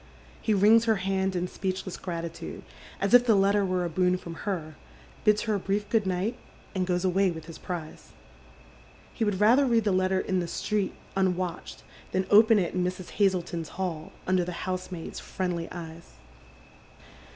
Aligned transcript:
He 0.41 0.55
wrings 0.55 0.85
her 0.85 0.95
hand 0.95 1.35
in 1.35 1.47
speechless 1.47 1.95
gratitude, 1.95 2.63
as 2.99 3.13
if 3.13 3.27
the 3.27 3.35
letter 3.35 3.63
were 3.63 3.85
a 3.85 3.89
boon 3.91 4.17
from 4.17 4.33
her; 4.49 4.73
bids 5.25 5.43
htii' 5.43 5.57
a 5.57 5.59
briof 5.59 5.89
good 5.89 6.07
night, 6.07 6.39
and 6.73 6.87
eoes 6.87 7.05
away 7.05 7.29
with 7.29 7.45
his 7.45 7.59
piize. 7.59 8.09
122 8.09 8.09
Dead 8.09 8.09
MerCs 8.09 9.07
Shoes, 9.11 9.19
He 9.19 9.23
would 9.25 9.39
rather 9.39 9.65
read 9.67 9.83
the 9.83 9.91
letter 9.91 10.19
in 10.19 10.39
the 10.39 10.47
street, 10.47 10.95
nnwatched, 11.15 11.83
than 12.13 12.25
open 12.31 12.57
it 12.57 12.73
ill 12.73 12.81
Mrs. 12.81 13.09
Hazleton's 13.11 13.69
hall, 13.77 14.11
under 14.25 14.43
the 14.43 14.53
housemaid's 14.65 15.19
friendly 15.19 15.67
eyes. 15.71 16.13